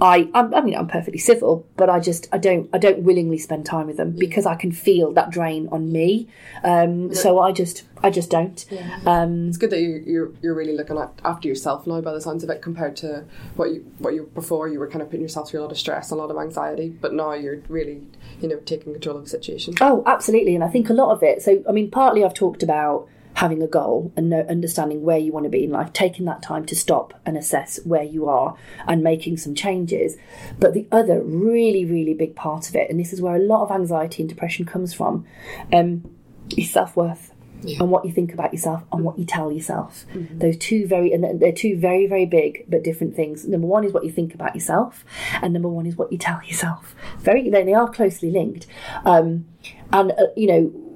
[0.00, 3.38] I, I'm, i mean, I'm perfectly civil, but I just, I don't, I don't willingly
[3.38, 6.28] spend time with them because I can feel that drain on me.
[6.64, 8.64] Um, so I just, I just don't.
[8.70, 8.98] Yeah.
[9.04, 12.20] Um, it's good that you, you're, you're really looking at after yourself now, by the
[12.20, 13.24] sounds of it, compared to
[13.56, 15.78] what you, what you before you were kind of putting yourself through a lot of
[15.78, 18.06] stress, a lot of anxiety, but now you're really,
[18.40, 19.74] you know, taking control of the situation.
[19.80, 21.42] Oh, absolutely, and I think a lot of it.
[21.42, 25.32] So, I mean, partly I've talked about having a goal and know, understanding where you
[25.32, 28.56] want to be in life, taking that time to stop and assess where you are
[28.86, 30.16] and making some changes.
[30.58, 33.62] But the other really, really big part of it, and this is where a lot
[33.62, 35.26] of anxiety and depression comes from,
[35.72, 36.14] um,
[36.56, 37.32] is self worth.
[37.62, 37.80] Yeah.
[37.80, 40.06] and what you think about yourself and what you tell yourself.
[40.14, 40.38] Mm-hmm.
[40.38, 43.46] Those two very and they're two very very big but different things.
[43.46, 45.04] Number one is what you think about yourself,
[45.42, 46.94] and number one is what you tell yourself.
[47.18, 48.66] Very they are closely linked,
[49.04, 49.44] um,
[49.92, 50.89] and uh, you know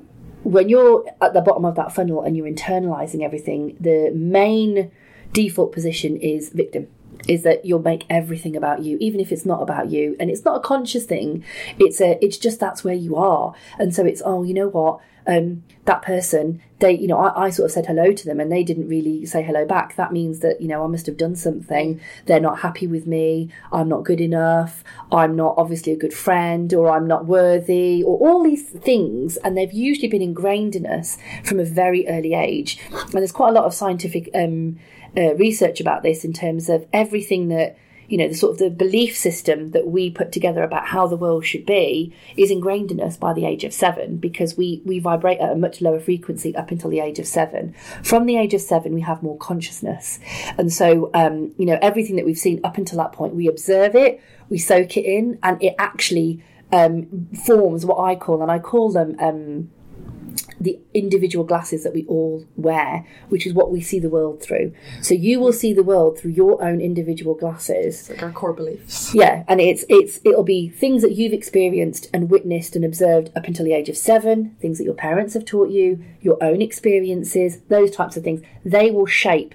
[0.44, 4.90] when you're at the bottom of that funnel and you're internalizing everything, the main
[5.32, 6.88] default position is victim.
[7.28, 10.44] Is that you'll make everything about you, even if it's not about you, and it's
[10.44, 11.44] not a conscious thing.
[11.78, 15.00] It's a, it's just that's where you are, and so it's oh, you know what,
[15.26, 18.50] um, that person, they, you know, I, I, sort of said hello to them and
[18.50, 19.96] they didn't really say hello back.
[19.96, 22.00] That means that, you know, I must have done something.
[22.26, 23.50] They're not happy with me.
[23.72, 24.82] I'm not good enough.
[25.12, 29.36] I'm not obviously a good friend or I'm not worthy or all these things.
[29.38, 32.78] And they've usually been ingrained in us from a very early age.
[32.92, 34.78] And there's quite a lot of scientific um,
[35.16, 37.76] uh, research about this in terms of everything that
[38.08, 41.16] you know the sort of the belief system that we put together about how the
[41.16, 44.98] world should be is ingrained in us by the age of seven because we we
[44.98, 47.74] vibrate at a much lower frequency up until the age of seven.
[48.02, 50.18] From the age of seven we have more consciousness.
[50.58, 53.94] And so um, you know everything that we've seen up until that point we observe
[53.94, 58.58] it we soak it in and it actually um, forms what i call and i
[58.58, 59.70] call them um,
[60.60, 64.72] the individual glasses that we all wear, which is what we see the world through.
[65.02, 68.00] So you will see the world through your own individual glasses.
[68.00, 69.14] It's like our core beliefs.
[69.14, 73.44] Yeah, and it's it's it'll be things that you've experienced and witnessed and observed up
[73.44, 77.60] until the age of seven, things that your parents have taught you, your own experiences,
[77.68, 78.42] those types of things.
[78.64, 79.54] They will shape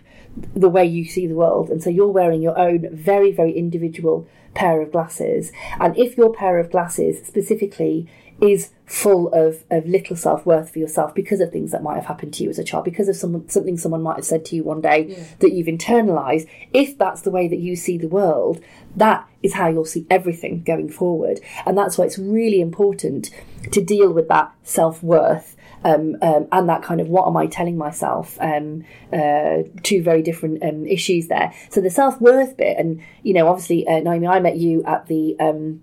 [0.56, 1.70] the way you see the world.
[1.70, 5.52] And so you're wearing your own very, very individual pair of glasses.
[5.80, 8.08] And if your pair of glasses specifically
[8.42, 12.06] is full of, of little self worth for yourself because of things that might have
[12.06, 14.56] happened to you as a child, because of some, something someone might have said to
[14.56, 15.24] you one day yeah.
[15.40, 16.50] that you've internalized.
[16.74, 18.62] If that's the way that you see the world,
[18.96, 21.40] that is how you'll see everything going forward.
[21.66, 23.30] And that's why it's really important
[23.72, 25.56] to deal with that self worth.
[25.82, 28.38] Um, um, and that kind of what am I telling myself?
[28.42, 31.54] Um, uh, two very different um, issues there.
[31.70, 35.08] So the self worth bit, and you know, obviously, uh, Naomi, I met you at
[35.08, 35.82] the um,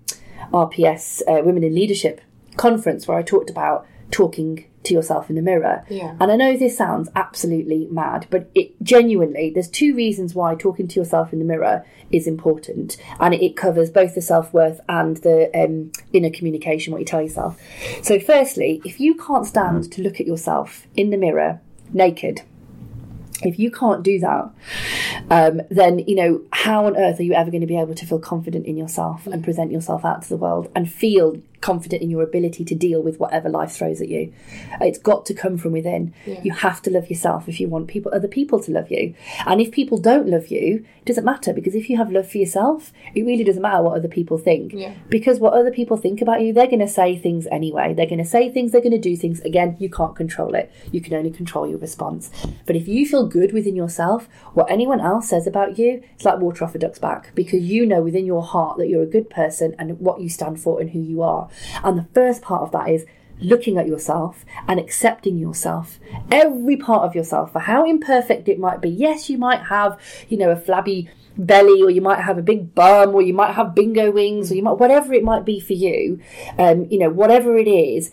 [0.52, 2.20] RPS uh, Women in Leadership
[2.56, 5.84] conference where I talked about talking to yourself in the mirror.
[5.88, 6.16] Yeah.
[6.20, 10.88] And I know this sounds absolutely mad, but it genuinely there's two reasons why talking
[10.88, 15.16] to yourself in the mirror is important, and it, covers both the self worth and
[15.18, 17.60] the um, inner communication, what you tell yourself.
[18.02, 21.60] So, firstly, if you can't stand to look at yourself in the mirror
[21.92, 22.42] naked
[23.42, 24.50] if you can't do that,
[25.30, 28.06] um, then you know how on earth are you ever going to be able to
[28.06, 32.10] feel confident in yourself and present yourself out to the world and feel confident in
[32.10, 34.32] your ability to deal with whatever life throws at you.
[34.80, 36.14] It's got to come from within.
[36.26, 36.40] Yeah.
[36.42, 39.14] You have to love yourself if you want people other people to love you.
[39.46, 42.38] And if people don't love you, it doesn't matter because if you have love for
[42.38, 44.72] yourself, it really doesn't matter what other people think.
[44.72, 44.94] Yeah.
[45.08, 47.94] Because what other people think about you, they're going to say things anyway.
[47.94, 49.40] They're going to say things, they're going to do things.
[49.40, 50.72] Again, you can't control it.
[50.92, 52.30] You can only control your response.
[52.66, 56.38] But if you feel good within yourself, what anyone else says about you, it's like
[56.38, 59.30] water off a duck's back because you know within your heart that you're a good
[59.30, 61.45] person and what you stand for and who you are.
[61.82, 63.06] And the first part of that is
[63.40, 65.98] looking at yourself and accepting yourself,
[66.30, 68.88] every part of yourself, for how imperfect it might be.
[68.88, 72.74] Yes, you might have, you know, a flabby belly, or you might have a big
[72.74, 75.74] bum, or you might have bingo wings, or you might, whatever it might be for
[75.74, 76.18] you,
[76.58, 78.10] um, you know, whatever it is,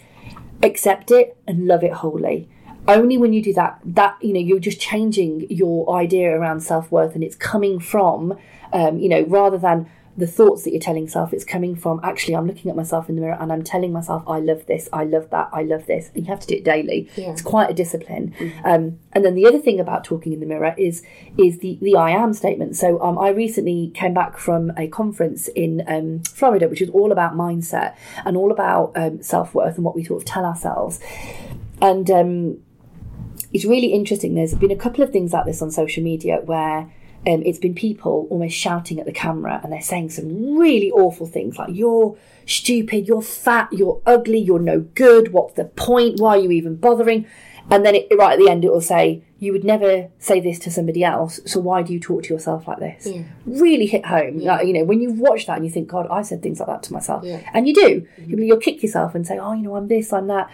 [0.61, 2.49] accept it and love it wholly.
[2.85, 6.91] Only when you do that, that, you know, you're just changing your idea around self
[6.91, 8.37] worth and it's coming from,
[8.73, 12.35] um, you know, rather than, the thoughts that you're telling yourself it's coming from actually
[12.35, 15.03] i'm looking at myself in the mirror and i'm telling myself i love this i
[15.03, 16.11] love that i love this.
[16.13, 17.09] And you have to do it daily.
[17.15, 17.31] Yeah.
[17.31, 18.33] it's quite a discipline.
[18.37, 18.65] Mm-hmm.
[18.65, 21.03] um, and then the other thing about talking in the mirror is
[21.37, 22.75] is the the i am statement.
[22.75, 27.11] So um, i recently came back from a conference in um, florida which is all
[27.11, 27.95] about mindset
[28.25, 30.99] and all about um, self-worth and what we sort of tell ourselves.
[31.81, 32.57] And um,
[33.51, 34.35] it's really interesting.
[34.35, 36.91] There's been a couple of things like this on social media where
[37.25, 41.25] um, it's been people almost shouting at the camera and they're saying some really awful
[41.25, 46.31] things like, you're stupid, you're fat, you're ugly, you're no good, what's the point, why
[46.31, 47.25] are you even bothering?
[47.69, 50.57] And then it, right at the end, it will say, you would never say this
[50.59, 53.07] to somebody else, so why do you talk to yourself like this?
[53.07, 53.23] Yeah.
[53.45, 54.39] Really hit home.
[54.39, 54.55] Yeah.
[54.55, 56.67] Like, you know, when you watch that and you think, God, I said things like
[56.67, 57.23] that to myself.
[57.25, 57.41] Yeah.
[57.53, 58.07] And you do.
[58.19, 58.39] Mm-hmm.
[58.39, 60.49] You'll kick yourself and say, oh, you know, I'm this, I'm that.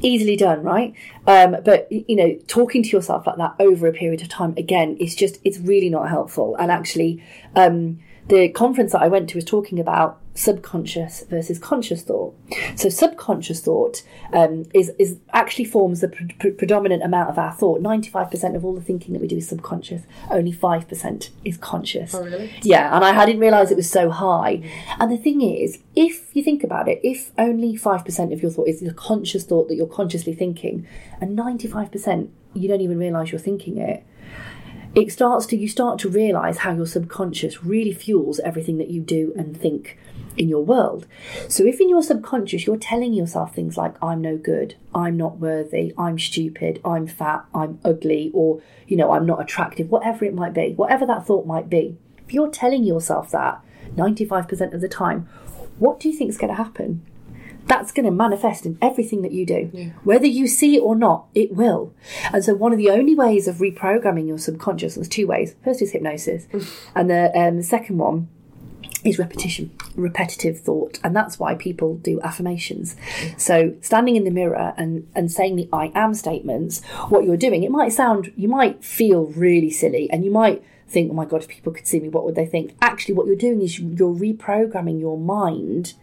[0.00, 0.94] Easily done, right?
[1.26, 4.96] Um, but, you know, talking to yourself like that over a period of time, again,
[4.98, 6.56] it's just, it's really not helpful.
[6.56, 7.22] And actually,
[7.54, 12.36] um, the conference that I went to was talking about subconscious versus conscious thought.
[12.76, 17.52] So subconscious thought um, is is actually forms the pre- pre- predominant amount of our
[17.52, 17.80] thought.
[17.80, 20.02] Ninety five percent of all the thinking that we do is subconscious.
[20.30, 22.14] Only five percent is conscious.
[22.14, 22.52] Oh, really?
[22.62, 24.62] Yeah, and I, I didn't realise it was so high.
[25.00, 28.50] And the thing is, if you think about it, if only five percent of your
[28.50, 30.86] thought is the conscious thought that you're consciously thinking,
[31.20, 34.02] and ninety five percent you don't even realise you're thinking it
[34.96, 39.02] it starts to you start to realize how your subconscious really fuels everything that you
[39.02, 39.98] do and think
[40.36, 41.06] in your world.
[41.48, 45.38] So if in your subconscious you're telling yourself things like I'm no good, I'm not
[45.38, 50.34] worthy, I'm stupid, I'm fat, I'm ugly or you know, I'm not attractive, whatever it
[50.34, 51.96] might be, whatever that thought might be.
[52.26, 53.60] If you're telling yourself that
[53.94, 55.28] 95% of the time,
[55.78, 57.04] what do you think is going to happen?
[57.66, 59.70] that's going to manifest in everything that you do.
[59.72, 59.90] Yeah.
[60.04, 61.92] Whether you see it or not, it will.
[62.32, 65.56] And so, one of the only ways of reprogramming your subconscious, there's two ways.
[65.64, 66.46] First is hypnosis,
[66.94, 68.28] and the, um, the second one
[69.06, 70.98] is repetition, repetitive thought.
[71.02, 72.96] And that's why people do affirmations.
[73.36, 77.62] So, standing in the mirror and, and saying the I am statements, what you're doing,
[77.62, 81.42] it might sound, you might feel really silly and you might think, oh my God,
[81.42, 82.76] if people could see me, what would they think?
[82.80, 85.94] Actually, what you're doing is you're reprogramming your mind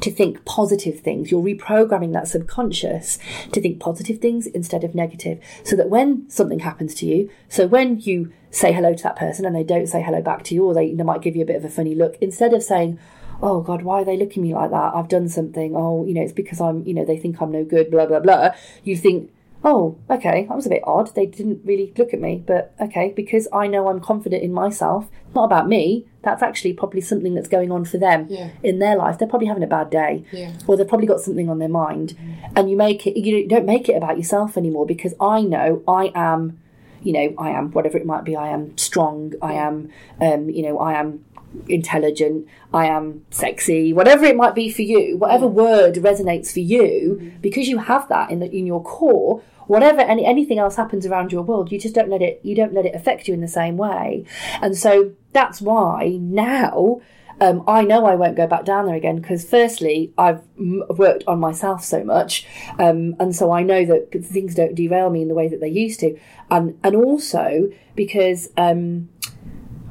[0.00, 1.30] to think positive things.
[1.30, 3.18] You're reprogramming that subconscious
[3.52, 5.40] to think positive things instead of negative.
[5.64, 9.44] So that when something happens to you, so when you say hello to that person
[9.44, 11.46] and they don't say hello back to you, or they, they might give you a
[11.46, 12.98] bit of a funny look, instead of saying,
[13.42, 16.14] oh god why are they looking at me like that i've done something oh you
[16.14, 18.50] know it's because i'm you know they think i'm no good blah blah blah
[18.82, 19.30] you think
[19.68, 21.12] oh, okay, that was a bit odd.
[21.16, 25.08] They didn't really look at me, but okay, because I know I'm confident in myself,
[25.34, 26.06] not about me.
[26.22, 28.50] That's actually probably something that's going on for them Yeah.
[28.62, 29.18] in their life.
[29.18, 30.52] They're probably having a bad day, Yeah.
[30.68, 32.14] or they've probably got something on their mind,
[32.54, 33.18] and you make it.
[33.18, 36.58] You don't make it about yourself anymore because I know I am.
[37.02, 38.34] You know, I am whatever it might be.
[38.36, 39.32] I am strong.
[39.42, 39.90] I am.
[40.20, 41.24] Um, you know, I am
[41.68, 47.32] intelligent, I am sexy, whatever it might be for you, whatever word resonates for you,
[47.40, 49.42] because you have that in the, in your core.
[49.66, 52.74] Whatever any anything else happens around your world, you just don't let it you don't
[52.74, 54.24] let it affect you in the same way,
[54.60, 57.00] and so that's why now
[57.40, 61.38] um, I know I won't go back down there again because, firstly, I've worked on
[61.38, 62.46] myself so much,
[62.78, 65.68] um, and so I know that things don't derail me in the way that they
[65.68, 66.18] used to,
[66.50, 69.10] and and also because um,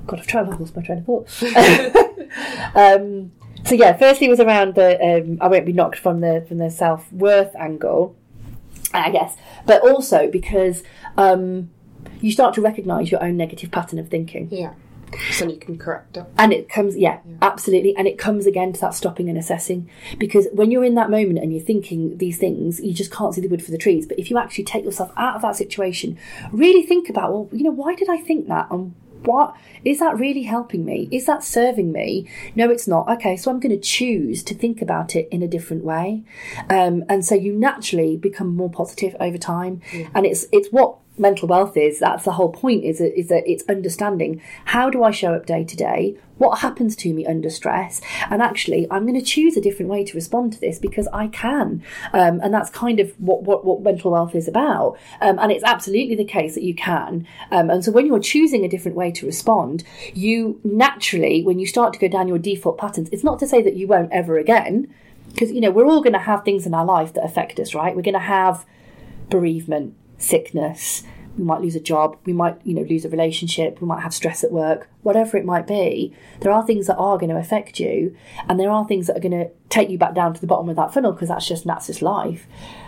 [0.08, 1.44] God, I've tried to lost my train of thought.
[2.76, 3.32] um,
[3.64, 6.72] so yeah, firstly was around the um, I won't be knocked from the from the
[6.72, 8.16] self worth angle,
[9.04, 9.36] I guess,
[9.66, 10.84] but also because
[11.18, 11.70] um,
[12.22, 14.50] you start to recognise your own negative pattern of thinking.
[14.52, 14.74] Yeah.
[15.32, 16.26] So you can correct it.
[16.38, 17.96] And it comes, yeah, absolutely.
[17.96, 19.90] And it comes again to that stopping and assessing.
[20.18, 23.40] Because when you're in that moment and you're thinking these things, you just can't see
[23.42, 24.06] the wood for the trees.
[24.06, 26.18] But if you actually take yourself out of that situation,
[26.52, 28.70] really think about, well, you know, why did I think that?
[28.72, 28.94] And
[29.26, 31.08] what is that really helping me?
[31.12, 32.28] Is that serving me?
[32.56, 33.10] No, it's not.
[33.10, 36.24] Okay, so I'm going to choose to think about it in a different way.
[36.70, 39.82] Um, and so you naturally become more positive over time.
[40.14, 43.44] And it's it's what mental wealth is that's the whole point is that, is that
[43.50, 47.50] it's understanding how do i show up day to day what happens to me under
[47.50, 48.02] stress.
[48.30, 51.28] And actually i'm going to choose a different way to respond to this because i
[51.28, 51.84] can.
[52.14, 54.98] Um, and that's kind of what, what, what mental wealth is about.
[55.22, 57.28] Um, and it's absolutely the case that you can.
[57.52, 59.84] Um, and so when you're choosing a different way to respond
[60.14, 63.62] you naturally when you start to go down your default patterns it's not to say
[63.62, 64.94] that you won't ever again
[65.30, 67.74] because you know we're all going to have things in our life that affect us
[67.74, 67.96] right?
[67.96, 68.66] We're going to have
[69.30, 71.04] bereavement sickness
[71.38, 74.14] we might lose a job we might you know lose a relationship we might have
[74.14, 77.80] stress at work whatever it might be there are things that are going to affect
[77.80, 78.16] you
[78.48, 80.70] and there are things that are going to take you back down to the bottom
[80.70, 82.48] of that funnel because that's just that's just life.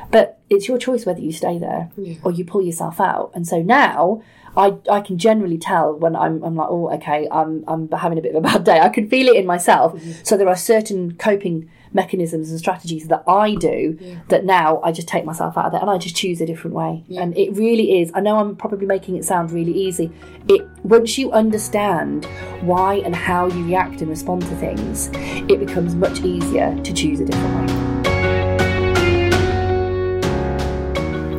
[0.10, 2.16] But it's your choice whether you stay there Yeah.
[2.24, 3.32] or you pull yourself out.
[3.36, 4.22] And so now
[4.56, 8.22] I, I can generally tell when I'm, I'm like oh okay I'm, I'm having a
[8.22, 8.80] bit of a bad day.
[8.80, 9.94] I can feel it in myself.
[9.96, 10.12] Mm-hmm.
[10.24, 13.98] So there are certain coping mechanisms and strategies that I do
[14.30, 16.76] that now I just take myself out of there and I just choose a different
[16.76, 17.04] way.
[17.18, 18.12] And it really is.
[18.14, 20.12] I know I'm probably making it sound really easy.
[20.48, 22.26] It once you understand
[22.62, 25.10] why and how you react and respond to things,
[25.52, 27.88] it becomes much easier to choose a different way.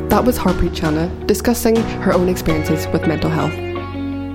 [0.09, 3.53] That was Harpreet Chana discussing her own experiences with mental health.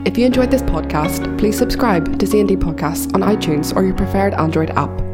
[0.06, 4.34] If you enjoyed this podcast, please subscribe to C&D Podcasts on iTunes or your preferred
[4.34, 5.13] Android app.